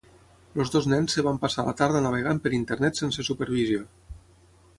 Els 0.61 0.71
dos 0.75 0.87
nens 0.93 1.17
es 1.21 1.25
van 1.27 1.37
passar 1.45 1.65
la 1.67 1.75
tarda 1.81 2.01
navegant 2.07 2.41
per 2.47 2.55
internet 2.61 3.03
sense 3.03 3.27
supervisió. 3.33 3.87